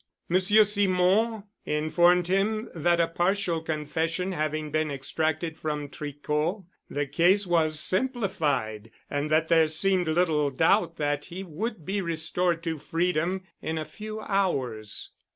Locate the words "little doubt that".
10.07-11.25